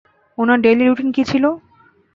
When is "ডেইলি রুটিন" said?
0.63-1.09